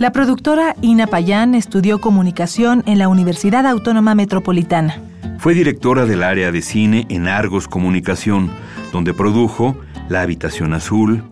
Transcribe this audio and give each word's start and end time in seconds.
La 0.00 0.12
productora 0.12 0.76
Ina 0.80 1.06
Payán 1.06 1.54
estudió 1.54 2.00
comunicación 2.00 2.82
en 2.86 2.98
la 2.98 3.08
Universidad 3.08 3.66
Autónoma 3.66 4.14
Metropolitana. 4.14 4.98
Fue 5.36 5.52
directora 5.52 6.06
del 6.06 6.22
área 6.22 6.50
de 6.50 6.62
cine 6.62 7.04
en 7.10 7.28
Argos 7.28 7.68
Comunicación, 7.68 8.50
donde 8.94 9.12
produjo 9.12 9.76
La 10.08 10.22
Habitación 10.22 10.72
Azul, 10.72 11.22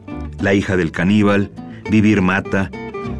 La 0.42 0.52
hija 0.52 0.76
del 0.76 0.92
caníbal, 0.92 1.50
Vivir 1.90 2.20
Mata, 2.20 2.70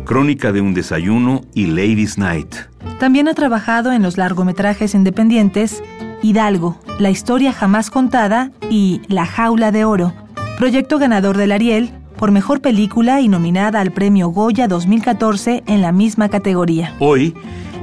Crónica 0.04 0.52
de 0.52 0.60
un 0.60 0.74
desayuno 0.74 1.40
y 1.54 1.64
Ladies 1.64 2.18
Night. 2.18 2.54
También 3.00 3.26
ha 3.26 3.32
trabajado 3.32 3.92
en 3.92 4.02
los 4.02 4.18
largometrajes 4.18 4.94
independientes 4.94 5.82
Hidalgo, 6.20 6.78
La 6.98 7.08
historia 7.08 7.54
jamás 7.54 7.88
contada 7.88 8.50
y 8.68 9.00
La 9.08 9.24
jaula 9.24 9.72
de 9.72 9.86
oro, 9.86 10.12
proyecto 10.58 10.98
ganador 10.98 11.38
del 11.38 11.52
Ariel 11.52 11.97
por 12.18 12.32
Mejor 12.32 12.60
Película 12.60 13.20
y 13.22 13.28
nominada 13.28 13.80
al 13.80 13.92
Premio 13.92 14.28
Goya 14.28 14.68
2014 14.68 15.62
en 15.66 15.80
la 15.80 15.92
misma 15.92 16.28
categoría. 16.28 16.94
Hoy, 16.98 17.34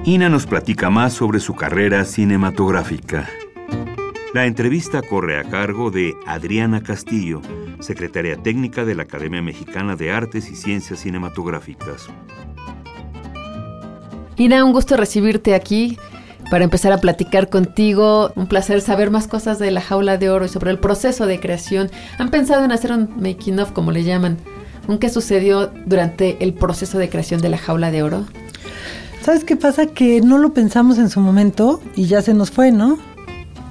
Ina 0.04 0.30
nos 0.30 0.46
platica 0.46 0.92
más 0.92 1.14
sobre 1.14 1.40
su 1.40 1.56
carrera 1.56 2.06
cinematográfica. 2.06 3.28
La 4.36 4.46
entrevista 4.46 5.02
corre 5.02 5.40
a 5.40 5.46
cargo 5.46 5.90
de 5.90 6.14
Adriana 6.28 6.84
Castillo, 6.84 7.42
secretaria 7.80 8.36
técnica 8.36 8.86
de 8.86 8.94
la 8.94 9.04
Academia 9.04 9.42
Mexicana 9.42 9.96
de 9.96 10.12
Artes 10.12 10.52
y 10.52 10.56
Ciencias 10.56 11.00
Cinematográficas. 11.00 12.10
Ina, 14.36 14.64
un 14.66 14.74
gusto 14.74 14.98
recibirte 14.98 15.56
aquí 15.56 15.98
para 16.50 16.64
empezar 16.64 16.92
a 16.92 16.98
platicar 16.98 17.50
contigo. 17.50 18.32
Un 18.36 18.48
placer 18.48 18.82
saber 18.82 19.12
más 19.12 19.28
cosas 19.28 19.60
de 19.60 19.72
la 19.72 19.82
jaula 19.82 20.18
de 20.18 20.30
oro 20.30 20.46
y 20.46 20.50
sobre 20.50 20.72
el 20.72 20.80
proceso 20.80 21.26
de 21.26 21.40
creación. 21.40 21.90
¿Han 22.18 22.30
pensado 22.30 22.64
en 22.64 22.72
hacer 22.72 22.92
un 22.92 23.10
making 23.18 23.60
of, 23.60 23.72
como 23.72 23.92
le 23.92 24.04
llaman? 24.04 24.38
¿Un 24.88 25.00
qué 25.00 25.10
sucedió 25.10 25.72
durante 25.86 26.44
el 26.44 26.54
proceso 26.54 26.98
de 26.98 27.10
creación 27.10 27.42
de 27.42 27.50
la 27.50 27.58
jaula 27.58 27.92
de 27.92 28.04
oro? 28.04 28.26
¿Sabes 29.22 29.44
qué 29.44 29.56
pasa? 29.56 29.88
Que 29.88 30.22
no 30.22 30.38
lo 30.38 30.54
pensamos 30.54 31.00
en 31.00 31.10
su 31.10 31.20
momento 31.20 31.82
y 31.96 32.06
ya 32.06 32.22
se 32.22 32.36
nos 32.36 32.52
fue, 32.52 32.72
¿no? 32.72 33.00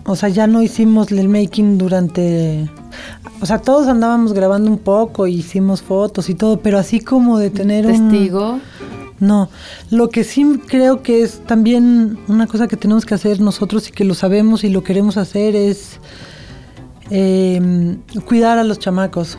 O 0.05 0.17
sea, 0.17 0.29
ya 0.29 0.47
no 0.47 0.63
hicimos 0.63 1.13
el 1.13 1.29
making 1.29 1.79
durante... 1.79 2.69
O 3.41 3.47
sea, 3.47 3.59
todos 3.59 3.89
andábamos 3.89 4.33
grabando 4.33 4.71
un 4.71 4.79
poco, 4.79 5.27
hicimos 5.27 5.83
fotos 5.83 6.29
y 6.29 6.35
todo, 6.35 6.59
pero 6.61 6.79
así 6.79 7.01
como 7.01 7.39
de 7.39 7.51
tener 7.51 7.87
un... 7.87 8.11
Testigo. 8.11 8.59
No, 9.25 9.49
lo 9.91 10.11
que 10.11 10.23
sí 10.23 10.61
creo 10.67 11.03
que 11.03 11.23
es 11.23 11.41
también 11.47 12.19
una 12.29 12.47
cosa 12.47 12.69
que 12.69 12.77
tenemos 12.77 13.07
que 13.07 13.15
hacer 13.15 13.41
nosotros 13.41 13.89
y 13.89 13.93
que 13.93 14.05
lo 14.05 14.15
sabemos 14.15 14.65
y 14.65 14.69
lo 14.69 14.85
queremos 14.85 15.17
hacer 15.17 15.57
es 15.57 15.99
eh, 17.11 17.97
cuidar 18.27 18.59
a 18.59 18.65
los 18.65 18.79
chamacos, 18.79 19.39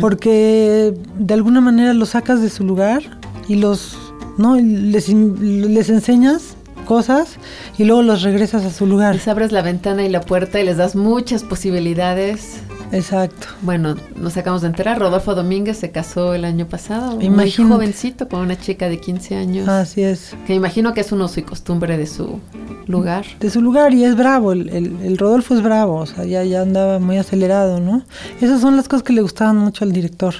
porque 0.00 0.94
de 1.16 1.34
alguna 1.34 1.60
manera 1.60 1.94
los 1.94 2.10
sacas 2.10 2.42
de 2.42 2.50
su 2.50 2.64
lugar 2.64 3.02
y 3.46 3.54
los, 3.54 3.96
¿no? 4.36 4.56
les, 4.56 5.08
les 5.08 5.90
enseñas 5.90 6.56
cosas 6.86 7.36
y 7.78 7.84
luego 7.84 8.02
los 8.02 8.22
regresas 8.22 8.64
a 8.64 8.70
su 8.70 8.84
lugar. 8.84 9.14
Les 9.14 9.28
abres 9.28 9.52
la 9.52 9.62
ventana 9.62 10.04
y 10.04 10.08
la 10.08 10.22
puerta 10.22 10.60
y 10.60 10.64
les 10.64 10.76
das 10.76 10.96
muchas 10.96 11.44
posibilidades. 11.44 12.62
Exacto. 12.92 13.46
Bueno, 13.62 13.96
nos 14.16 14.36
acabamos 14.36 14.62
de 14.62 14.68
enterar, 14.68 14.98
Rodolfo 14.98 15.34
Domínguez 15.34 15.78
se 15.78 15.90
casó 15.90 16.34
el 16.34 16.44
año 16.44 16.66
pasado, 16.66 17.16
muy 17.16 17.50
jovencito, 17.50 18.28
con 18.28 18.40
una 18.40 18.58
chica 18.58 18.88
de 18.88 19.00
15 19.00 19.36
años. 19.36 19.68
Así 19.68 20.02
es. 20.02 20.34
Que 20.46 20.54
imagino 20.54 20.92
que 20.92 21.00
es 21.00 21.12
un 21.12 21.22
uso 21.22 21.40
y 21.40 21.42
costumbre 21.44 21.96
de 21.96 22.06
su 22.06 22.40
lugar. 22.86 23.24
De 23.38 23.50
su 23.50 23.60
lugar, 23.60 23.94
y 23.94 24.04
es 24.04 24.16
bravo, 24.16 24.52
el, 24.52 24.68
el, 24.68 25.18
Rodolfo 25.18 25.54
es 25.54 25.62
bravo, 25.62 25.96
o 25.96 26.06
sea, 26.06 26.24
ya, 26.24 26.42
ya 26.44 26.62
andaba 26.62 26.98
muy 26.98 27.16
acelerado, 27.16 27.80
¿no? 27.80 28.02
Esas 28.40 28.60
son 28.60 28.76
las 28.76 28.88
cosas 28.88 29.02
que 29.04 29.12
le 29.12 29.22
gustaban 29.22 29.56
mucho 29.56 29.84
al 29.84 29.92
director. 29.92 30.34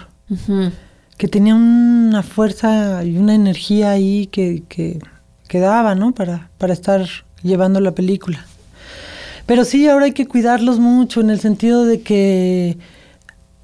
Que 1.17 1.29
tenía 1.29 1.55
una 1.55 2.23
fuerza 2.23 3.05
y 3.05 3.19
una 3.19 3.35
energía 3.35 3.91
ahí 3.91 4.27
que, 4.27 4.63
que, 4.69 5.01
que 5.49 5.59
daba, 5.61 5.95
¿no? 5.95 6.13
Para, 6.13 6.51
para 6.57 6.73
estar 6.73 7.07
llevando 7.43 7.81
la 7.81 7.93
película. 7.93 8.47
Pero 9.51 9.65
sí, 9.65 9.89
ahora 9.89 10.05
hay 10.05 10.13
que 10.13 10.29
cuidarlos 10.29 10.79
mucho 10.79 11.21
en 11.21 11.29
el 11.29 11.41
sentido 11.41 11.85
de 11.85 12.03
que 12.03 12.79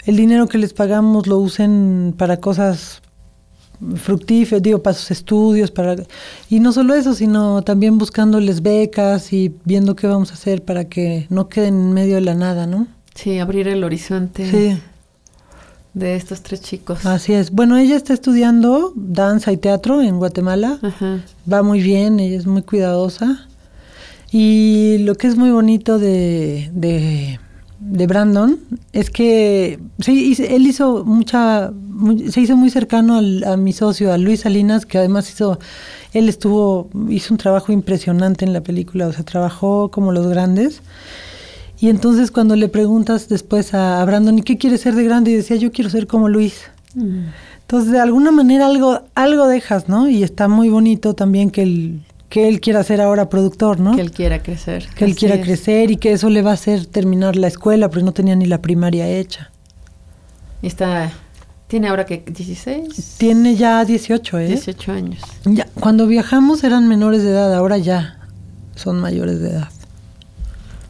el 0.04 0.16
dinero 0.16 0.48
que 0.48 0.58
les 0.58 0.72
pagamos 0.72 1.28
lo 1.28 1.38
usen 1.38 2.12
para 2.18 2.38
cosas 2.38 3.02
fructíferas, 3.94 4.60
digo, 4.64 4.82
para 4.82 4.94
sus 4.94 5.12
estudios, 5.12 5.70
para 5.70 5.94
y 6.50 6.58
no 6.58 6.72
solo 6.72 6.92
eso, 6.92 7.14
sino 7.14 7.62
también 7.62 7.98
buscándoles 7.98 8.62
becas 8.62 9.32
y 9.32 9.54
viendo 9.64 9.94
qué 9.94 10.08
vamos 10.08 10.32
a 10.32 10.34
hacer 10.34 10.64
para 10.64 10.86
que 10.86 11.28
no 11.30 11.48
queden 11.48 11.74
en 11.74 11.92
medio 11.92 12.16
de 12.16 12.22
la 12.22 12.34
nada, 12.34 12.66
¿no? 12.66 12.88
Sí, 13.14 13.38
abrir 13.38 13.68
el 13.68 13.84
horizonte. 13.84 14.80
De 15.94 16.16
estos 16.16 16.42
tres 16.42 16.62
chicos. 16.62 17.06
Así 17.06 17.32
es. 17.32 17.52
Bueno, 17.52 17.78
ella 17.78 17.94
está 17.94 18.12
estudiando 18.12 18.92
danza 18.96 19.52
y 19.52 19.56
teatro 19.56 20.02
en 20.02 20.18
Guatemala. 20.18 20.80
Va 21.48 21.62
muy 21.62 21.80
bien, 21.80 22.18
ella 22.18 22.38
es 22.38 22.46
muy 22.48 22.62
cuidadosa. 22.62 23.46
Y 24.38 24.98
lo 24.98 25.14
que 25.14 25.28
es 25.28 25.36
muy 25.38 25.50
bonito 25.50 25.98
de, 25.98 26.68
de, 26.74 28.06
Brandon 28.06 28.58
es 28.92 29.08
que 29.08 29.80
sí, 29.98 30.36
él 30.46 30.66
hizo 30.66 31.06
mucha, 31.06 31.72
se 32.28 32.42
hizo 32.42 32.54
muy 32.54 32.68
cercano 32.68 33.16
a 33.16 33.56
mi 33.56 33.72
socio, 33.72 34.12
a 34.12 34.18
Luis 34.18 34.40
Salinas, 34.40 34.84
que 34.84 34.98
además 34.98 35.30
hizo, 35.30 35.58
él 36.12 36.28
estuvo, 36.28 36.90
hizo 37.08 37.32
un 37.32 37.38
trabajo 37.38 37.72
impresionante 37.72 38.44
en 38.44 38.52
la 38.52 38.60
película, 38.60 39.06
o 39.06 39.12
sea, 39.14 39.24
trabajó 39.24 39.90
como 39.90 40.12
los 40.12 40.26
grandes. 40.26 40.82
Y 41.80 41.88
entonces 41.88 42.30
cuando 42.30 42.56
le 42.56 42.68
preguntas 42.68 43.30
después 43.30 43.72
a, 43.72 44.04
Brandon, 44.04 44.38
¿y 44.38 44.42
qué 44.42 44.58
quiere 44.58 44.76
ser 44.76 44.96
de 44.96 45.04
grande? 45.04 45.30
Y 45.30 45.36
decía, 45.36 45.56
yo 45.56 45.72
quiero 45.72 45.88
ser 45.88 46.06
como 46.06 46.28
Luis. 46.28 46.60
Mm. 46.94 47.20
Entonces, 47.62 47.90
de 47.90 48.00
alguna 48.00 48.32
manera 48.32 48.66
algo, 48.66 49.00
algo 49.14 49.46
dejas, 49.46 49.88
¿no? 49.88 50.10
Y 50.10 50.22
está 50.22 50.46
muy 50.46 50.68
bonito 50.68 51.14
también 51.14 51.50
que 51.50 51.62
el, 51.62 52.02
que 52.36 52.48
él 52.48 52.60
quiera 52.60 52.84
ser 52.84 53.00
ahora 53.00 53.30
productor, 53.30 53.80
¿no? 53.80 53.96
Que 53.96 54.02
él 54.02 54.10
quiera 54.10 54.42
crecer. 54.42 54.86
Que 54.94 55.06
él 55.06 55.16
quiera 55.16 55.40
crecer 55.40 55.90
y 55.90 55.96
que 55.96 56.12
eso 56.12 56.28
le 56.28 56.42
va 56.42 56.50
a 56.50 56.52
hacer 56.52 56.84
terminar 56.84 57.34
la 57.34 57.46
escuela, 57.46 57.88
porque 57.88 58.04
no 58.04 58.12
tenía 58.12 58.36
ni 58.36 58.44
la 58.44 58.60
primaria 58.60 59.08
hecha. 59.08 59.50
Y 60.60 60.66
está, 60.66 61.10
¿tiene 61.66 61.88
ahora 61.88 62.04
que 62.04 62.22
16? 62.26 63.14
Tiene 63.16 63.56
ya 63.56 63.82
18, 63.82 64.38
¿eh? 64.40 64.48
18 64.48 64.92
años. 64.92 65.22
Ya, 65.46 65.66
cuando 65.80 66.06
viajamos 66.06 66.62
eran 66.62 66.86
menores 66.86 67.22
de 67.22 67.30
edad, 67.30 67.54
ahora 67.54 67.78
ya 67.78 68.18
son 68.74 69.00
mayores 69.00 69.40
de 69.40 69.52
edad. 69.52 69.70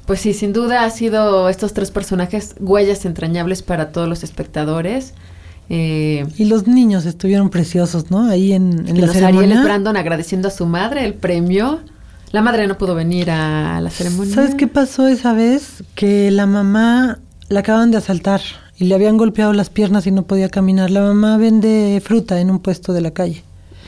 Pues 0.05 0.19
sí, 0.19 0.35
sin 0.35 0.53
duda 0.53 0.83
ha 0.83 0.91
sido 0.91 1.49
estos 1.49 1.75
tres 1.75 1.93
personajes 1.93 2.57
huellas 2.59 3.05
entrañables 3.05 3.63
para 3.63 3.93
todos 3.93 4.09
los 4.09 4.25
espectadores. 4.25 5.15
Eh, 5.69 6.27
y 6.37 6.45
los 6.45 6.67
niños 6.67 7.07
estuvieron 7.07 7.51
preciosos, 7.51 8.11
¿no? 8.11 8.29
Ahí 8.29 8.53
en, 8.53 8.89
en 8.89 9.01
la 9.01 9.09
ceremonia. 9.09 9.63
Brandon 9.63 9.97
agradeciendo 9.97 10.49
a 10.49 10.51
su 10.51 10.67
madre 10.67 11.05
el 11.05 11.15
premio. 11.15 11.81
La 12.33 12.43
madre 12.43 12.67
no 12.67 12.77
pudo 12.77 12.95
venir 12.95 13.31
a 13.31 13.81
la 13.81 13.91
ceremonia. 13.91 14.35
¿Sabes 14.35 14.55
qué 14.55 14.67
pasó 14.67 15.09
esa 15.09 15.33
vez? 15.33 15.83
Que 15.95 16.31
la 16.31 16.47
mamá 16.47 17.19
la 17.49 17.61
acaban 17.61 17.91
de 17.91 17.99
asaltar 17.99 18.41
y 18.77 18.85
le 18.85 18.95
habían 18.95 19.17
golpeado 19.17 19.53
las 19.53 19.71
piernas 19.71 20.07
y 20.07 20.11
no 20.11 20.25
podía 20.25 20.49
caminar. 20.49 20.91
La 20.91 21.01
mamá 21.01 21.37
vende 21.37 22.01
fruta 22.05 22.41
en 22.41 22.51
un 22.51 22.61
puesto 22.61 22.93
de 22.93 23.01
la 23.01 23.13
calle. 23.13 23.43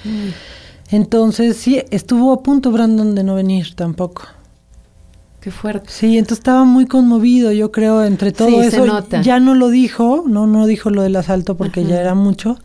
Mm. 0.05 0.95
Entonces, 0.95 1.57
sí, 1.57 1.83
estuvo 1.91 2.33
a 2.33 2.43
punto 2.43 2.73
Brandon 2.73 3.15
de 3.15 3.23
no 3.23 3.35
venir 3.35 3.75
tampoco. 3.75 4.23
Qué 5.49 5.53
fuerte. 5.53 5.89
Sí, 5.91 6.19
entonces 6.19 6.41
estaba 6.41 6.65
muy 6.65 6.85
conmovido, 6.85 7.53
yo 7.53 7.73
creo, 7.73 8.05
entre 8.05 8.33
todo 8.33 8.61
eso. 8.61 8.85
Ya 9.23 9.41
no 9.41 9.55
lo 9.55 9.71
dijo, 9.71 10.25
no, 10.27 10.47
no 10.47 10.67
dijo 10.67 10.91
lo 10.91 11.01
del 11.01 11.17
asalto 11.17 11.57
porque 11.57 11.87
ya 11.87 11.99
era 11.99 12.15
mucho, 12.15 12.59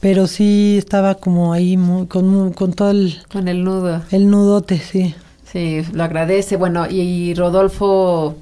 pero 0.00 0.26
sí 0.26 0.76
estaba 0.78 1.16
como 1.16 1.52
ahí 1.52 1.76
muy, 1.76 2.06
con, 2.06 2.54
con 2.54 2.72
todo 2.72 2.92
el... 2.92 3.18
Con 3.30 3.46
el 3.46 3.62
nudo. 3.62 4.00
El 4.10 4.30
nudote, 4.30 4.78
sí. 4.78 5.14
Sí, 5.44 5.82
lo 5.92 6.04
agradece. 6.04 6.56
Bueno, 6.56 6.86
y, 6.88 7.34
Rodolfo 7.34 8.36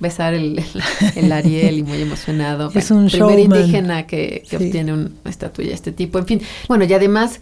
besar 0.00 0.32
el, 0.32 0.64
el, 1.14 1.32
Ariel 1.32 1.80
y 1.80 1.82
muy 1.82 2.00
emocionado. 2.00 2.70
es 2.74 2.90
un 2.90 3.08
primer 3.10 3.40
indígena 3.40 4.06
que, 4.06 4.42
obtiene 4.56 4.94
una 4.94 5.10
estatuilla 5.26 5.68
de 5.68 5.74
este 5.74 5.92
tipo. 5.92 6.18
En 6.18 6.24
fin, 6.24 6.40
bueno, 6.66 6.84
y 6.84 6.94
además 6.94 7.40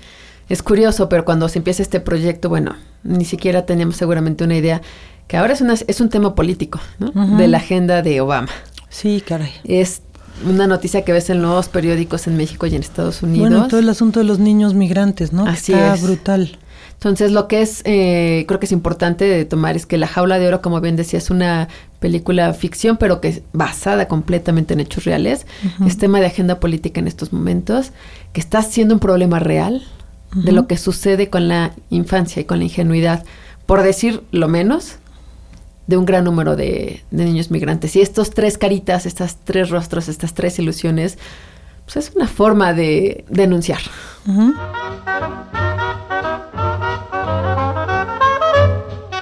es 0.48 0.64
curioso, 0.64 1.08
pero 1.08 1.25
cuando 1.25 1.48
se 1.48 1.60
empieza 1.60 1.80
este 1.82 2.00
proyecto, 2.00 2.48
bueno, 2.48 2.75
ni 3.04 3.25
siquiera 3.25 3.64
teníamos 3.66 3.96
seguramente 3.96 4.44
una 4.44 4.56
idea 4.56 4.82
que 5.28 5.36
ahora 5.36 5.52
es, 5.52 5.60
una, 5.60 5.74
es 5.74 6.00
un 6.00 6.08
tema 6.08 6.34
político, 6.34 6.80
¿no? 6.98 7.36
De 7.36 7.48
la 7.48 7.58
agenda 7.58 8.02
de 8.02 8.20
Obama. 8.20 8.50
Sí, 8.88 9.22
caray. 9.26 9.52
Es 9.64 10.02
una 10.46 10.66
noticia 10.66 11.02
que 11.04 11.12
ves 11.12 11.30
en 11.30 11.42
los 11.42 11.69
periódicos 11.69 12.26
en 12.26 12.36
México 12.36 12.66
y 12.66 12.74
en 12.74 12.82
Estados 12.82 13.22
Unidos. 13.22 13.48
Bueno, 13.48 13.69
todo 13.69 13.80
el 13.80 13.88
asunto 13.88 14.20
de 14.20 14.24
los 14.24 14.38
niños 14.38 14.74
migrantes, 14.74 15.32
¿no? 15.32 15.46
Así 15.46 15.72
Está 15.72 15.94
es. 15.94 16.02
brutal. 16.02 16.58
Entonces, 16.94 17.32
lo 17.32 17.48
que 17.48 17.62
es, 17.62 17.82
eh, 17.84 18.44
creo 18.46 18.60
que 18.60 18.66
es 18.66 18.72
importante 18.72 19.24
de 19.24 19.44
tomar 19.44 19.74
es 19.74 19.86
que 19.86 19.98
La 19.98 20.06
Jaula 20.06 20.38
de 20.38 20.46
Oro, 20.46 20.62
como 20.62 20.80
bien 20.80 20.94
decía, 20.94 21.19
es 21.19 21.30
una 21.30 21.68
película 21.98 22.52
ficción, 22.52 22.96
pero 22.96 23.20
que 23.20 23.28
es 23.28 23.42
basada 23.52 24.06
completamente 24.06 24.75
en 24.75 24.80
hechos 24.80 25.04
reales. 25.04 25.46
Es 25.84 25.98
tema 25.98 26.20
de 26.20 26.26
agenda 26.26 26.60
política 26.60 27.00
en 27.00 27.08
estos 27.08 27.32
momentos, 27.32 27.90
que 28.32 28.40
está 28.40 28.62
siendo 28.62 28.94
un 28.94 29.00
problema 29.00 29.40
real 29.40 29.82
de 30.34 30.52
lo 30.52 30.66
que 30.66 30.76
sucede 30.76 31.28
con 31.28 31.48
la 31.48 31.72
infancia 31.90 32.40
y 32.40 32.44
con 32.44 32.58
la 32.58 32.64
ingenuidad, 32.64 33.25
por 33.66 33.82
decir 33.82 34.22
lo 34.30 34.46
menos, 34.46 34.96
de 35.87 35.96
un 35.96 36.05
gran 36.05 36.25
número 36.25 36.56
de, 36.56 37.02
de 37.11 37.25
niños 37.25 37.50
migrantes. 37.50 37.96
Y 37.96 38.00
estos 38.00 38.31
tres 38.31 38.58
caritas, 38.58 39.06
estas 39.06 39.37
tres 39.44 39.70
rostros, 39.70 40.08
estas 40.08 40.34
tres 40.34 40.58
ilusiones, 40.58 41.19
pues 41.84 41.96
es 41.96 42.14
una 42.14 42.29
forma 42.29 42.73
de 42.73 43.25
denunciar. 43.29 43.81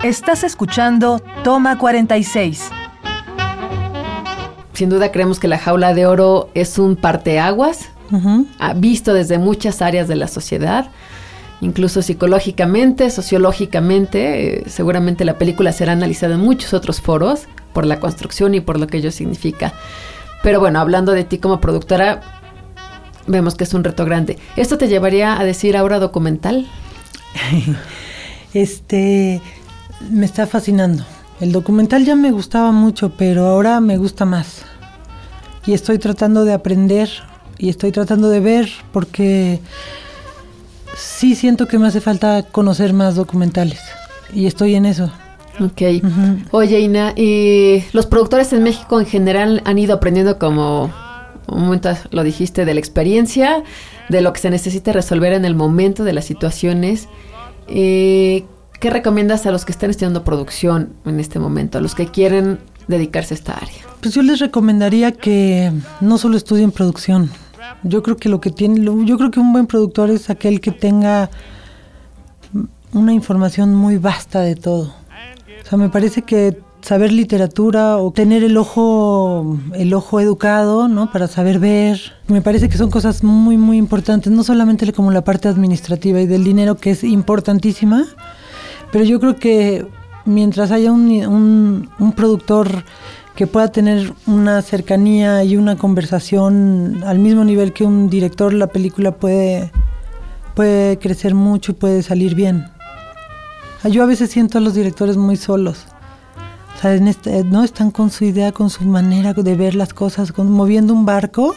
Estás 0.03 0.45
escuchando 0.45 1.21
Toma 1.45 1.79
46. 1.79 2.71
Sin 4.73 4.89
duda 4.89 5.13
creemos 5.13 5.39
que 5.39 5.49
la 5.49 5.59
jaula 5.59 5.93
de 5.93 6.07
oro 6.07 6.49
es 6.55 6.79
un 6.79 6.97
parteaguas, 6.97 7.91
ah, 8.59 8.73
visto 8.75 9.13
desde 9.13 9.37
muchas 9.37 9.83
áreas 9.83 10.09
de 10.09 10.17
la 10.17 10.27
sociedad, 10.27 10.91
incluso 11.61 12.03
psicológicamente, 12.03 13.11
sociológicamente. 13.11 14.59
eh, 14.59 14.65
seguramente 14.67 15.25
la 15.25 15.39
película 15.39 15.73
será 15.73 15.93
analizada 15.93 16.35
en 16.35 16.41
muchos 16.41 16.75
otros 16.75 17.01
foros 17.01 17.47
por 17.73 17.87
la 17.87 18.01
construcción 18.01 18.55
y 18.55 18.61
por 18.61 18.79
lo 18.79 18.87
que 18.87 18.99
ello 18.99 19.11
significa. 19.11 19.73
Pero 20.43 20.61
bueno, 20.61 20.81
hablando 20.81 21.13
de 21.13 21.25
ti 21.25 21.39
como 21.39 21.61
productora, 21.61 22.21
vemos 23.27 23.55
que 23.55 23.65
es 23.65 23.75
un 23.75 23.85
reto 23.85 24.05
grande. 24.05 24.39
¿Esto 24.57 24.79
te 24.79 24.89
llevaría 24.89 25.39
a 25.39 25.45
decir 25.45 25.77
ahora 25.77 25.99
documental? 25.99 26.67
Este 28.53 29.41
me 30.11 30.27
está 30.27 30.45
fascinando. 30.49 31.05
El 31.41 31.53
documental 31.53 32.05
ya 32.05 32.17
me 32.17 32.33
gustaba 32.33 32.73
mucho, 32.73 33.11
pero 33.17 33.47
ahora 33.47 33.81
me 33.81 33.97
gusta 33.97 34.25
más. 34.25 34.65
Y 35.67 35.73
estoy 35.73 35.99
tratando 35.99 36.45
de 36.45 36.53
aprender 36.53 37.09
y 37.59 37.69
estoy 37.69 37.93
tratando 37.93 38.29
de 38.29 38.41
ver 38.41 38.69
porque 38.93 39.61
sí 41.01 41.35
siento 41.35 41.67
que 41.67 41.79
me 41.79 41.87
hace 41.87 42.01
falta 42.01 42.43
conocer 42.43 42.93
más 42.93 43.15
documentales. 43.15 43.81
Y 44.33 44.47
estoy 44.47 44.75
en 44.75 44.87
eso. 44.87 45.11
Ok. 45.59 45.83
Oye, 46.53 46.81
Ina, 46.81 47.13
y 47.17 47.85
los 47.93 48.07
productores 48.07 48.53
en 48.53 48.63
México 48.63 49.01
en 49.01 49.07
general 49.07 49.63
han 49.65 49.79
ido 49.79 49.95
aprendiendo 49.95 50.39
como, 50.39 50.93
un 51.49 51.61
momento 51.63 51.91
lo 52.11 52.23
dijiste, 52.23 52.65
de 52.65 52.75
la 52.75 52.81
experiencia, 52.81 53.63
de 54.09 54.21
lo 54.21 54.33
que 54.33 54.41
se 54.41 54.51
necesita 54.51 54.93
resolver 54.93 55.33
en 55.33 55.45
el 55.45 55.55
momento, 55.55 56.05
de 56.05 56.13
las 56.13 56.25
situaciones. 56.25 57.09
Eh, 57.69 58.45
¿Qué 58.79 58.89
recomiendas 58.89 59.45
a 59.45 59.51
los 59.51 59.67
que 59.67 59.73
están 59.73 59.91
estudiando 59.91 60.25
producción 60.25 60.95
en 61.05 61.21
este 61.21 61.39
momento, 61.39 61.79
a 61.79 61.81
los 61.83 61.95
que 61.95 62.07
quieren 62.07 62.59
dedicarse 62.89 63.35
a 63.35 63.37
esta 63.37 63.53
área? 63.55 63.83
Pues 64.01 64.15
yo 64.15 64.23
les 64.23 64.39
recomendaría 64.39 65.13
que 65.13 65.71
no 66.01 66.17
solo 66.17 66.39
estudien 66.39 66.71
producción. 66.71 67.31
Yo 67.83 68.03
creo 68.03 68.17
que 68.17 68.29
lo 68.29 68.41
que 68.41 68.51
tiene, 68.51 68.85
yo 68.85 69.17
creo 69.19 69.31
que 69.31 69.41
un 69.41 69.53
buen 69.53 69.67
productor 69.67 70.11
es 70.11 70.31
aquel 70.31 70.61
que 70.61 70.71
tenga 70.71 71.31
una 72.93 73.13
información 73.13 73.75
muy 73.75 73.99
vasta 73.99 74.41
de 74.41 74.57
todo. 74.57 74.93
O 75.63 75.69
sea, 75.69 75.79
me 75.79 75.89
parece 75.89 76.23
que 76.23 76.59
saber 76.83 77.13
literatura 77.13 77.99
o 77.99 78.11
tener 78.11 78.43
el 78.43 78.57
ojo 78.57 79.59
el 79.75 79.93
ojo 79.95 80.21
educado, 80.21 80.89
¿no? 80.89 81.13
Para 81.13 81.29
saber 81.29 81.59
ver, 81.59 82.01
me 82.27 82.41
parece 82.41 82.69
que 82.69 82.79
son 82.79 82.91
cosas 82.91 83.23
muy 83.23 83.57
muy 83.57 83.77
importantes, 83.77 84.33
no 84.33 84.43
solamente 84.43 84.91
como 84.93 85.11
la 85.11 85.23
parte 85.23 85.49
administrativa 85.49 86.21
y 86.21 86.27
del 86.27 86.45
dinero 86.45 86.77
que 86.77 86.91
es 86.93 87.05
importantísima, 87.05 88.07
pero 88.93 89.05
yo 89.05 89.21
creo 89.21 89.37
que 89.37 89.87
mientras 90.25 90.71
haya 90.71 90.91
un, 90.91 91.11
un, 91.27 91.91
un 91.99 92.13
productor 92.13 92.85
que 93.41 93.47
pueda 93.47 93.69
tener 93.73 94.13
una 94.27 94.61
cercanía 94.61 95.43
y 95.45 95.57
una 95.57 95.79
conversación 95.79 97.03
al 97.07 97.19
mismo 97.19 97.43
nivel 97.43 97.73
que 97.73 97.85
un 97.85 98.11
director, 98.11 98.53
la 98.53 98.67
película 98.67 99.13
puede, 99.13 99.73
puede 100.55 100.99
crecer 100.99 101.35
mucho 101.35 101.73
y 101.73 101.75
puede 101.77 102.03
salir 102.03 102.35
bien. 102.35 102.67
Yo 103.91 104.03
a 104.03 104.07
veces 104.07 104.29
siento 104.31 104.59
a 104.59 104.61
los 104.61 104.75
directores 104.75 105.17
muy 105.17 105.39
solos. 105.39 105.87
O 106.77 106.83
sea, 106.83 106.95
en 106.95 107.09
este- 107.09 107.43
no 107.45 107.65
están 107.65 107.91
con 107.91 108.11
su 108.11 108.27
idea, 108.27 108.53
con 108.53 108.69
su 108.69 108.85
manera 108.85 109.33
de 109.33 109.55
ver 109.57 109.75
las 109.75 109.95
cosas, 109.95 110.33
con- 110.33 110.53
moviendo 110.53 110.93
un 110.93 111.07
barco, 111.07 111.55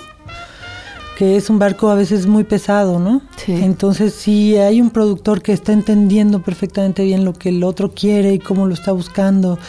que 1.17 1.35
es 1.35 1.49
un 1.49 1.59
barco 1.59 1.89
a 1.89 1.95
veces 1.95 2.27
muy 2.27 2.45
pesado, 2.45 2.97
¿no? 2.97 3.21
Sí. 3.35 3.51
Entonces, 3.61 4.13
si 4.13 4.55
hay 4.55 4.79
un 4.79 4.89
productor 4.89 5.41
que 5.41 5.51
está 5.51 5.73
entendiendo 5.73 6.41
perfectamente 6.41 7.03
bien 7.03 7.25
lo 7.25 7.33
que 7.33 7.49
el 7.49 7.61
otro 7.65 7.91
quiere 7.91 8.31
y 8.35 8.39
cómo 8.39 8.67
lo 8.67 8.73
está 8.73 8.93
buscando 8.93 9.59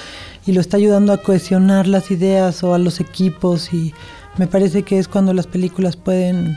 y 0.47 0.53
lo 0.53 0.61
está 0.61 0.77
ayudando 0.77 1.13
a 1.13 1.19
cohesionar 1.19 1.87
las 1.87 2.11
ideas 2.11 2.63
o 2.63 2.75
a 2.75 2.79
los 2.79 3.01
equipos 3.01 3.73
y 3.73 3.95
me 4.37 4.47
parece 4.47 4.83
que 4.83 4.99
es 4.99 5.09
cuando 5.09 5.33
las 5.33 5.47
películas 5.47 5.97
pueden 5.97 6.57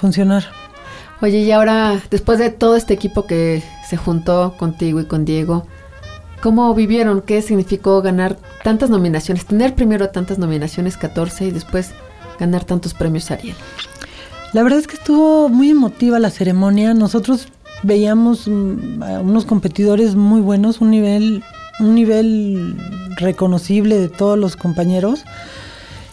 funcionar. 0.00 0.44
Oye, 1.20 1.38
y 1.38 1.52
ahora, 1.52 2.00
después 2.10 2.38
de 2.38 2.50
todo 2.50 2.74
este 2.74 2.94
equipo 2.94 3.26
que 3.26 3.62
se 3.88 3.96
juntó 3.96 4.56
contigo 4.58 5.00
y 5.00 5.04
con 5.04 5.24
Diego, 5.24 5.66
¿cómo 6.40 6.74
vivieron? 6.74 7.22
¿Qué 7.22 7.42
significó 7.42 8.02
ganar 8.02 8.36
tantas 8.64 8.90
nominaciones? 8.90 9.46
Tener 9.46 9.76
primero 9.76 10.08
tantas 10.08 10.38
nominaciones, 10.38 10.96
14, 10.96 11.46
y 11.46 11.50
después 11.52 11.92
ganar 12.40 12.64
tantos 12.64 12.94
premios 12.94 13.30
Ariel. 13.30 13.54
La 14.52 14.64
verdad 14.64 14.80
es 14.80 14.88
que 14.88 14.96
estuvo 14.96 15.48
muy 15.48 15.70
emotiva 15.70 16.18
la 16.18 16.30
ceremonia. 16.30 16.92
Nosotros 16.92 17.46
veíamos 17.84 18.48
mm, 18.48 19.02
a 19.02 19.20
unos 19.20 19.44
competidores 19.44 20.16
muy 20.16 20.40
buenos, 20.40 20.80
un 20.80 20.90
nivel, 20.90 21.44
un 21.80 21.94
nivel 21.94 22.76
reconocible 23.16 23.98
de 23.98 24.08
todos 24.08 24.38
los 24.38 24.56
compañeros, 24.56 25.24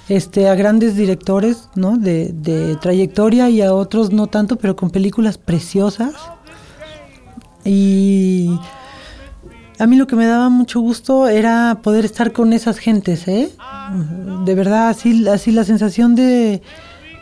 este, 0.08 0.50
a 0.50 0.56
grandes 0.56 0.96
directores, 0.96 1.70
¿no? 1.76 1.98
De, 1.98 2.32
de 2.34 2.76
trayectoria 2.78 3.50
y 3.50 3.62
a 3.62 3.74
otros 3.74 4.12
no 4.12 4.28
tanto, 4.28 4.56
pero 4.56 4.76
con 4.76 4.90
películas 4.90 5.38
preciosas. 5.38 6.14
Y 7.64 8.58
a 9.78 9.88
mí 9.88 9.96
lo 9.96 10.08
que 10.08 10.16
me 10.16 10.26
daba 10.26 10.50
mucho 10.50 10.82
gusto 10.82 11.28
era 11.28 11.80
poder 11.82 12.04
estar 12.04 12.34
con 12.34 12.54
esas 12.54 12.80
gentes, 12.80 13.28
¿eh? 13.28 13.50
De 14.46 14.56
verdad, 14.56 14.90
así, 14.90 15.28
así 15.28 15.52
la 15.52 15.64
sensación 15.64 16.16
de, 16.16 16.62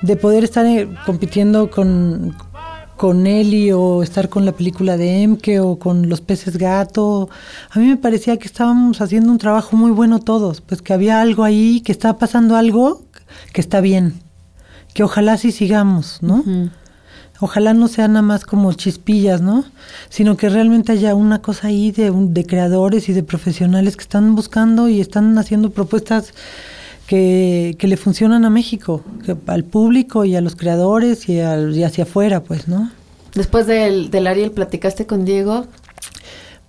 de 0.02 0.16
poder 0.16 0.44
estar 0.44 0.66
eh, 0.66 0.90
compitiendo 1.06 1.70
con, 1.70 2.36
con 2.98 3.28
Eli 3.28 3.72
o 3.72 4.04
estar 4.04 4.28
con 4.28 4.46
la 4.46 4.52
película 4.52 4.98
de 4.98 5.24
Emke 5.24 5.60
o 5.60 5.80
con 5.80 6.10
los 6.10 6.20
peces 6.20 6.58
gato. 6.58 7.30
A 7.70 7.80
mí 7.80 7.86
me 7.86 7.98
parecía 7.98 8.38
que 8.38 8.48
estábamos 8.48 9.00
haciendo 9.00 9.32
un 9.32 9.38
trabajo 9.38 9.78
muy 9.78 9.92
bueno 9.92 10.20
todos, 10.20 10.62
pues 10.62 10.82
que 10.82 10.94
había 10.94 11.22
algo 11.22 11.44
ahí, 11.44 11.82
que 11.82 11.92
estaba 11.92 12.18
pasando 12.18 12.58
algo 12.58 13.04
que 13.54 13.62
está 13.62 13.82
bien, 13.82 14.20
que 14.94 15.04
ojalá 15.04 15.34
así 15.34 15.52
sigamos, 15.52 16.20
¿no? 16.22 16.44
Ojalá 17.40 17.74
no 17.76 17.88
sean 17.88 18.14
nada 18.14 18.24
más 18.24 18.46
como 18.46 18.74
chispillas, 18.74 19.42
¿no? 19.42 19.64
Sino 20.10 20.38
que 20.38 20.50
realmente 20.50 20.92
haya 20.92 21.14
una 21.14 21.40
cosa 21.42 21.68
ahí 21.68 21.92
de, 21.92 22.12
de 22.12 22.46
creadores 22.46 23.10
y 23.10 23.14
de 23.14 23.22
profesionales 23.22 23.96
que 23.96 24.02
están 24.02 24.34
buscando 24.34 24.90
y 24.90 25.00
están 25.00 25.38
haciendo 25.38 25.70
propuestas 25.70 26.34
que, 27.08 27.76
que 27.80 27.88
le 27.88 27.98
funcionan 27.98 28.46
a 28.46 28.50
México, 28.50 29.02
que- 29.26 29.36
al 29.48 29.64
público 29.64 30.26
y 30.26 30.36
a 30.36 30.42
los 30.42 30.56
creadores 30.56 31.28
y, 31.30 31.40
al- 31.40 31.76
y 31.76 31.84
hacia 31.84 32.04
afuera, 32.04 32.44
pues, 32.44 32.68
¿no? 32.68 32.92
Después 33.34 33.66
del, 33.68 34.10
del 34.12 34.28
Ariel, 34.28 34.52
¿platicaste 34.52 35.06
con 35.06 35.24
Diego? 35.26 35.66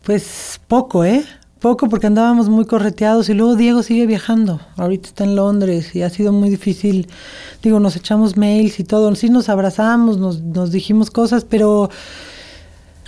Pues 0.05 0.61
poco, 0.69 1.05
¿eh? 1.05 1.25
Poco 1.61 1.89
porque 1.89 2.07
andábamos 2.07 2.49
muy 2.49 2.67
correteados 2.67 3.29
y 3.29 3.35
luego 3.35 3.57
Diego 3.57 3.83
sigue 3.83 4.07
viajando. 4.07 4.61
Ahorita 4.77 5.09
está 5.09 5.25
en 5.25 5.35
Londres 5.35 5.95
y 5.97 6.03
ha 6.03 6.11
sido 6.11 6.33
muy 6.33 6.51
difícil. 6.51 7.09
Digo, 7.63 7.81
nos 7.81 7.97
echamos 7.97 8.37
mails 8.37 8.79
y 8.79 8.85
todo. 8.85 9.13
Sí 9.17 9.29
nos 9.29 9.49
abrazamos, 9.49 10.19
nos, 10.19 10.41
nos 10.41 10.71
dijimos 10.71 11.11
cosas, 11.11 11.45
pero 11.45 11.91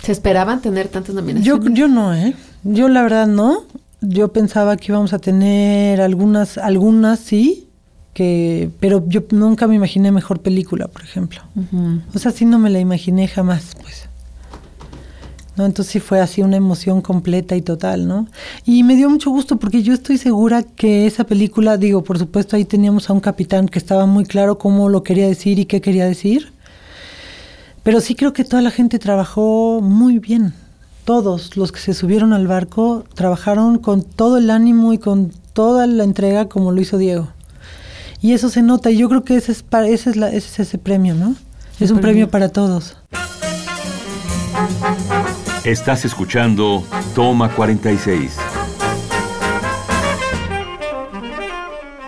¿Se 0.03 0.11
esperaban 0.11 0.61
tener 0.61 0.87
tantas 0.89 1.15
Yo, 1.15 1.21
nominaciones? 1.21 1.73
yo 1.79 1.87
no, 1.87 2.13
¿eh? 2.13 2.35
Yo 2.63 2.89
la 2.89 3.03
verdad 3.03 3.27
no. 3.27 3.63
Yo 4.01 4.33
pensaba 4.33 4.77
que 4.77 4.91
íbamos 4.91 5.13
a 5.13 5.19
tener 5.19 6.01
algunas, 6.01 6.57
algunas 6.57 7.19
sí, 7.19 7.67
que, 8.13 8.69
pero 8.79 9.03
yo 9.07 9.23
nunca 9.31 9.67
me 9.67 9.75
imaginé 9.75 10.11
mejor 10.11 10.41
película, 10.41 10.87
por 10.87 11.03
ejemplo. 11.03 11.41
O 12.13 12.19
sea, 12.19 12.31
sí 12.31 12.45
no 12.45 12.59
me 12.59 12.69
la 12.69 12.79
imaginé 12.79 13.27
jamás, 13.27 13.75
pues. 13.81 14.09
¿no? 15.55 15.65
Entonces 15.65 15.91
sí 15.91 15.99
fue 15.99 16.19
así 16.19 16.41
una 16.41 16.57
emoción 16.57 17.01
completa 17.01 17.55
y 17.55 17.61
total, 17.61 18.07
¿no? 18.07 18.27
Y 18.65 18.83
me 18.83 18.95
dio 18.95 19.09
mucho 19.09 19.29
gusto 19.29 19.57
porque 19.57 19.83
yo 19.83 19.93
estoy 19.93 20.17
segura 20.17 20.63
que 20.63 21.05
esa 21.05 21.25
película, 21.25 21.77
digo, 21.77 22.03
por 22.03 22.17
supuesto 22.17 22.55
ahí 22.55 22.65
teníamos 22.65 23.09
a 23.09 23.13
un 23.13 23.19
capitán 23.19 23.67
que 23.67 23.79
estaba 23.79 24.05
muy 24.05 24.25
claro 24.25 24.57
cómo 24.57 24.89
lo 24.89 25.03
quería 25.03 25.27
decir 25.27 25.59
y 25.59 25.65
qué 25.65 25.81
quería 25.81 26.05
decir, 26.05 26.53
pero 27.83 27.99
sí 27.99 28.15
creo 28.15 28.33
que 28.33 28.43
toda 28.43 28.61
la 28.61 28.71
gente 28.71 28.99
trabajó 28.99 29.81
muy 29.81 30.19
bien. 30.19 30.53
Todos 31.05 31.57
los 31.57 31.71
que 31.71 31.79
se 31.79 31.93
subieron 31.93 32.31
al 32.31 32.47
barco 32.47 33.03
trabajaron 33.15 33.79
con 33.79 34.03
todo 34.03 34.37
el 34.37 34.49
ánimo 34.49 34.93
y 34.93 34.97
con 34.97 35.31
toda 35.53 35.87
la 35.87 36.03
entrega 36.03 36.47
como 36.47 36.71
lo 36.71 36.79
hizo 36.79 36.97
Diego. 36.97 37.29
Y 38.21 38.33
eso 38.33 38.49
se 38.49 38.61
nota 38.61 38.91
y 38.91 38.97
yo 38.97 39.09
creo 39.09 39.23
que 39.23 39.35
ese 39.35 39.51
es, 39.51 39.63
ese 39.71 40.09
es, 40.11 40.17
ese, 40.17 40.37
es 40.37 40.59
ese 40.59 40.77
premio, 40.77 41.15
¿no? 41.15 41.35
Es 41.79 41.89
un 41.89 41.99
premio 41.99 42.29
para 42.29 42.49
todos. 42.49 42.95
Estás 45.63 46.05
escuchando 46.05 46.83
Toma 47.15 47.49
46. 47.55 48.37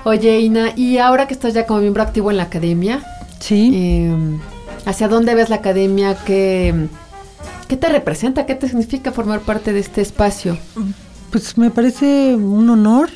Oye, 0.05 0.39
Ina, 0.41 0.73
y 0.75 0.99
ahora 0.99 1.27
que 1.27 1.33
estás 1.33 1.53
ya 1.53 1.65
como 1.65 1.79
miembro 1.79 2.03
activo 2.03 2.29
en 2.29 2.37
la 2.37 2.43
academia, 2.43 3.01
sí. 3.39 3.71
Eh, 3.73 4.39
¿hacia 4.85 5.07
dónde 5.07 5.33
ves 5.33 5.49
la 5.49 5.55
academia? 5.55 6.15
¿Qué, 6.25 6.87
¿Qué 7.73 7.77
te 7.77 7.89
representa? 7.89 8.45
¿Qué 8.45 8.53
te 8.53 8.67
significa 8.67 9.11
formar 9.11 9.39
parte 9.39 9.73
de 9.73 9.79
este 9.79 10.01
espacio? 10.01 10.59
Pues 11.31 11.57
me 11.57 11.71
parece 11.71 12.35
un 12.35 12.69
honor 12.69 13.09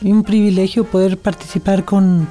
y 0.00 0.10
un 0.10 0.22
privilegio 0.22 0.84
poder 0.84 1.18
participar 1.18 1.84
con, 1.84 2.26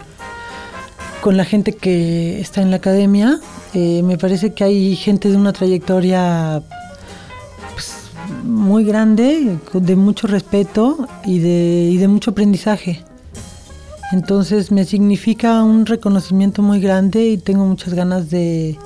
con 1.22 1.38
la 1.38 1.46
gente 1.46 1.74
que 1.74 2.42
está 2.42 2.64
en 2.64 2.72
la 2.72 2.78
academia. 2.78 3.40
Eh, 3.76 4.02
me 4.02 4.18
parece 4.18 4.56
que 4.56 4.64
hay 4.64 4.96
gente 4.96 5.30
de 5.30 5.38
una 5.38 5.54
trayectoria 5.54 6.64
muy 8.44 8.84
grande, 8.84 9.56
de 9.72 9.96
mucho 9.96 10.26
respeto 10.26 11.08
y 11.26 11.38
de, 11.38 11.90
y 11.92 11.98
de 11.98 12.08
mucho 12.08 12.32
aprendizaje. 12.32 13.04
Entonces 14.12 14.72
me 14.72 14.84
significa 14.84 15.62
un 15.64 15.86
reconocimiento 15.86 16.64
muy 16.64 16.82
grande 16.82 17.24
y 17.24 17.38
tengo 17.38 17.66
muchas 17.66 17.94
ganas 17.94 18.32
de 18.32 18.80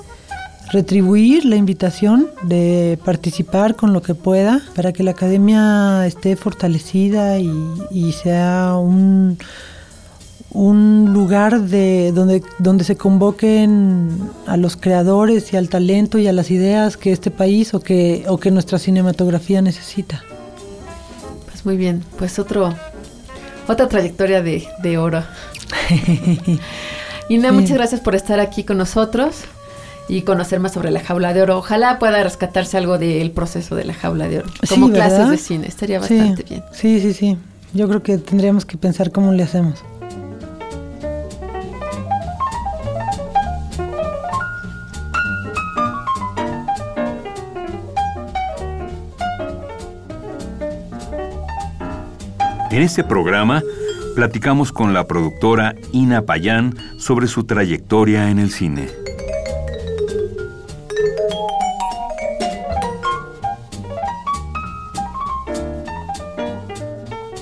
retribuir 0.70 1.44
la 1.44 1.56
invitación, 1.56 2.28
de 2.42 2.98
participar 3.04 3.76
con 3.76 3.92
lo 3.92 4.02
que 4.02 4.14
pueda 4.14 4.62
para 4.74 4.92
que 4.92 5.02
la 5.02 5.12
academia 5.12 6.06
esté 6.06 6.36
fortalecida 6.36 7.38
y, 7.38 7.50
y 7.90 8.12
sea 8.12 8.76
un 8.76 9.38
un 10.56 11.12
lugar 11.12 11.60
de 11.60 12.12
donde, 12.12 12.42
donde 12.58 12.84
se 12.84 12.96
convoquen 12.96 14.18
a 14.46 14.56
los 14.56 14.76
creadores 14.78 15.52
y 15.52 15.56
al 15.58 15.68
talento 15.68 16.18
y 16.18 16.28
a 16.28 16.32
las 16.32 16.50
ideas 16.50 16.96
que 16.96 17.12
este 17.12 17.30
país 17.30 17.74
o 17.74 17.80
que, 17.80 18.24
o 18.26 18.38
que 18.38 18.50
nuestra 18.50 18.78
cinematografía 18.78 19.60
necesita. 19.60 20.24
Pues 21.44 21.66
muy 21.66 21.76
bien, 21.76 22.02
pues 22.18 22.38
otro, 22.38 22.74
otra 23.68 23.86
trayectoria 23.86 24.40
de, 24.40 24.66
de 24.82 24.96
oro. 24.96 25.22
Ina, 27.28 27.48
sí. 27.50 27.54
muchas 27.54 27.72
gracias 27.72 28.00
por 28.00 28.14
estar 28.14 28.40
aquí 28.40 28.64
con 28.64 28.78
nosotros 28.78 29.44
y 30.08 30.22
conocer 30.22 30.60
más 30.60 30.72
sobre 30.72 30.90
la 30.90 31.00
jaula 31.00 31.34
de 31.34 31.42
oro. 31.42 31.58
Ojalá 31.58 31.98
pueda 31.98 32.22
rescatarse 32.22 32.76
algo 32.76 32.98
del 32.98 33.30
proceso 33.30 33.76
de 33.76 33.84
la 33.84 33.94
jaula 33.94 34.28
de 34.28 34.40
oro, 34.40 34.50
como 34.68 34.86
sí, 34.88 34.92
clases 34.92 35.30
de 35.30 35.38
cine, 35.38 35.66
estaría 35.66 36.00
bastante 36.00 36.42
sí, 36.42 36.48
bien. 36.48 36.64
Sí, 36.72 37.00
sí, 37.00 37.12
sí. 37.12 37.38
Yo 37.72 37.88
creo 37.88 38.02
que 38.02 38.18
tendríamos 38.18 38.64
que 38.64 38.78
pensar 38.78 39.10
cómo 39.10 39.32
le 39.32 39.42
hacemos. 39.42 39.82
En 52.76 52.82
este 52.82 53.04
programa 53.04 53.62
platicamos 54.14 54.70
con 54.70 54.92
la 54.92 55.06
productora 55.06 55.74
Ina 55.92 56.22
Payán 56.22 56.74
sobre 56.98 57.26
su 57.26 57.44
trayectoria 57.44 58.30
en 58.30 58.38
el 58.38 58.50
cine. 58.50 59.05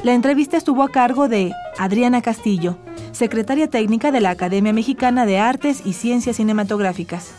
La 0.05 0.13
entrevista 0.13 0.59
estuvo 0.59 0.83
a 0.83 0.91
cargo 0.91 1.29
de 1.29 1.55
Adriana 1.79 2.21
Castillo, 2.21 2.77
secretaria 3.13 3.71
técnica 3.71 4.13
de 4.13 4.21
la 4.21 4.29
Academia 4.29 4.71
Mexicana 4.75 5.25
de 5.25 5.39
Artes 5.39 5.81
y 5.87 5.95
Ciencias 5.95 6.37
Cinematográficas. 6.37 7.35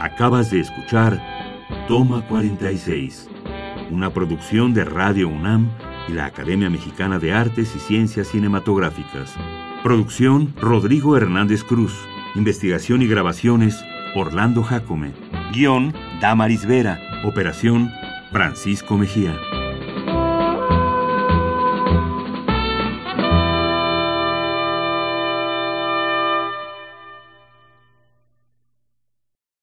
Acabas 0.00 0.50
de 0.50 0.60
escuchar 0.60 1.22
Toma 1.88 2.26
46, 2.26 3.28
una 3.90 4.08
producción 4.14 4.72
de 4.72 4.86
Radio 4.86 5.28
UNAM 5.28 5.68
y 6.08 6.12
la 6.12 6.24
Academia 6.24 6.70
Mexicana 6.70 7.18
de 7.18 7.34
Artes 7.34 7.76
y 7.76 7.80
Ciencias 7.80 8.28
Cinematográficas. 8.28 9.34
Producción 9.82 10.54
Rodrigo 10.58 11.18
Hernández 11.18 11.62
Cruz. 11.62 11.94
Investigación 12.34 13.02
y 13.02 13.06
grabaciones 13.06 13.84
Orlando 14.16 14.62
Jacome. 14.62 15.12
Guión 15.52 15.94
Damaris 16.20 16.66
Vera. 16.66 17.00
Operación 17.24 17.92
Francisco 18.32 18.96
Mejía. 18.96 19.38